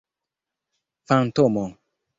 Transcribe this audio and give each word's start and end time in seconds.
fantomo 1.07 1.65